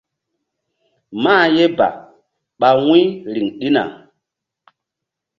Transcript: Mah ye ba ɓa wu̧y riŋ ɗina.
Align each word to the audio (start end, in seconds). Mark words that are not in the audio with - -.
Mah 1.21 1.45
ye 1.55 1.65
ba 1.77 1.87
ɓa 2.59 2.69
wu̧y 2.83 3.01
riŋ 3.33 3.47
ɗina. 3.59 3.83